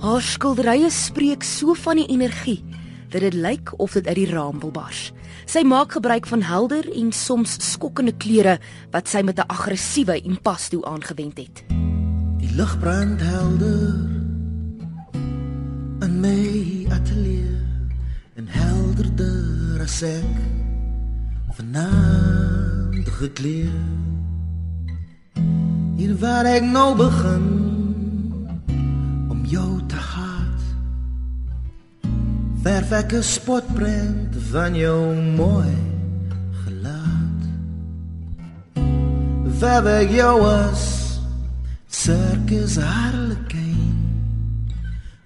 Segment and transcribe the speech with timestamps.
[0.00, 2.62] Haar skilderye spreek so van die energie
[3.12, 5.10] dat dit lyk of dit uit die raam wil bars.
[5.44, 8.56] Sy maak gebruik van helder en soms skokkende kleure
[8.94, 11.64] wat sy met 'n aggressiewe impasto aangewend het.
[12.40, 13.92] Die lig brand helder
[16.00, 17.60] in my atelier
[18.36, 20.38] en helderder as ek
[21.52, 23.68] vanaand gekleed.
[25.96, 27.69] Hier waar ek nou begin
[29.50, 30.62] jou te haat.
[32.62, 35.74] Verf ek 'n spotprent van jou mooi
[36.64, 37.40] gelaat.
[39.60, 40.82] Verf ek jou as
[41.88, 43.96] circus harlekin.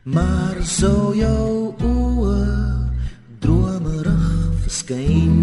[0.03, 2.89] Maar so jou oë
[3.41, 5.37] dromerig verskyn.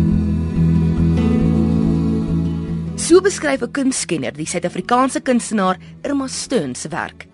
[2.96, 7.31] So beskryf 'n kunskenner die Suid-Afrikaanse kunstenaar Irma Steyn se werk.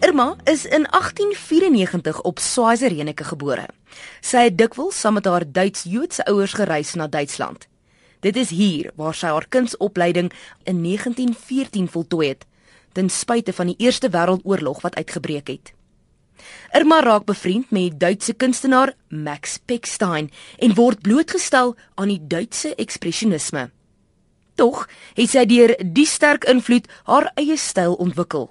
[0.00, 3.66] Irma is in 1894 op Swazirenike gebore.
[4.24, 7.66] Sy het dikwels saam met haar Duits-Joodse ouers gereis na Duitsland.
[8.24, 10.30] Dit is hier waar sy haar kunsopleiding
[10.64, 12.46] in 1914 voltooi het,
[12.92, 15.72] ten spyte van die Eerste Wêreldoorlog wat uitgebreek het.
[16.72, 22.72] Irma raak bevriend met die Duitse kunstenaar Max Pechstein en word blootgestel aan die Duitse
[22.74, 23.68] ekspresionisme.
[24.56, 28.48] Tog het sy deur die sterk invloed haar eie styl ontwikkel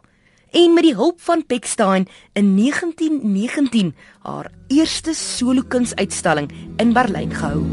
[0.52, 7.64] en met die hulp van Pechstein in 1919 haar eerste solo kunsuitstalling in Berlyn gehou.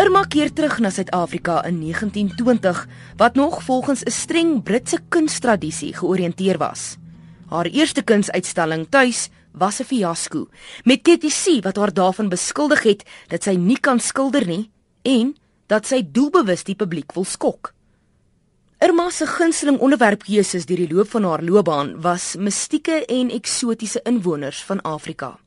[0.00, 2.86] Irma keer terug na Suid-Afrika in 1920
[3.16, 6.96] wat nog volgens 'n streng Britse kunsttradisie georiënteer was.
[7.48, 10.48] Haar eerste kunsuitstalling tuis was 'n fiasco,
[10.84, 14.70] met kritici wat haar daarvan beskuldig het dat sy nie kan skilder nie
[15.02, 17.74] en dat sy doelbewus die publiek wil skok.
[18.80, 24.62] Irma se gunsteling onderwerpkeuses deur die loop van haar loopbaan was mistieke en eksotiese inwoners
[24.64, 25.38] van Afrika.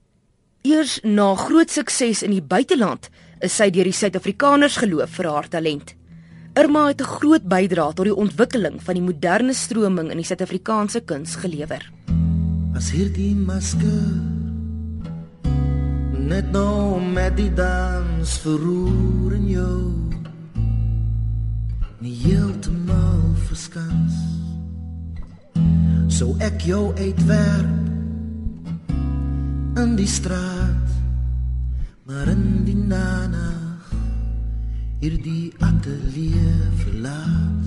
[0.62, 3.10] Eers na groot sukses in die buiteland
[3.42, 5.96] is sy deur die Suid-Afrikaners geloof vir haar talent.
[6.54, 11.02] Irma het 'n groot bydrae tot die ontwikkeling van die moderne stroming in die Suid-Afrikaanse
[11.02, 11.92] kuns gelewer.
[12.74, 14.10] As hierdie masker
[16.24, 19.80] net nou met die dans verroer in jou.
[22.02, 24.18] Nie heeltemal verskans.
[26.10, 27.80] So ek jou uitwerp
[29.84, 30.84] in die straat
[32.06, 33.50] maar in die nana
[35.00, 37.63] hierdie ateljee verlaat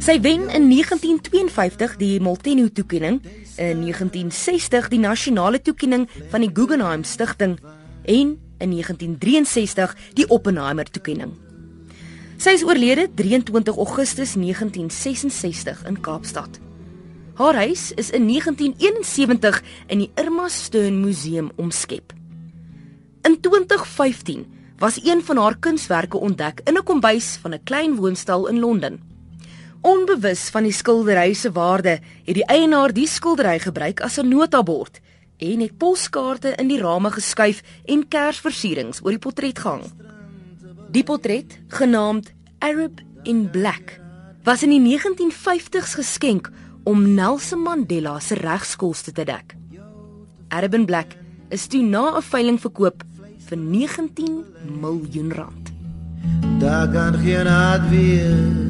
[0.00, 3.18] Sy wen in 1952 die Molteno toekenning,
[3.60, 7.58] in 1960 die nasionale toekenning van die Guggenheim Stichting
[8.08, 8.30] en
[8.64, 11.34] in 1963 die Oppenheimer toekenning.
[12.40, 16.56] Sy is oorlede 23 Augustus 1966 in Kaapstad.
[17.36, 19.60] Haar huis is in 1971
[19.92, 22.16] in die Irma Steyn Museum omskep.
[23.28, 24.48] In 2015
[24.80, 29.19] was een van haar kunswerke ontdek in 'n kombuis van 'n klein woonstel in Londen.
[29.80, 35.00] Onbewus van die skildery se waarde, het die eienaar die skildery gebruik as 'n notabord
[35.38, 39.84] en het poskaarte in die rame geskuif en kersversierings oor die portret gehang.
[40.90, 44.00] Die portret, genaamd Arab in Black,
[44.44, 46.50] was in die 1950s geskenk
[46.84, 49.56] om Nelson Mandela se regskoste te dek.
[50.48, 51.16] Arab in Black
[51.48, 53.02] is toe na 'n veiling verkoop
[53.48, 54.44] vir 19
[54.80, 55.72] miljoen rand.
[56.58, 58.69] Daar kan geen haat weer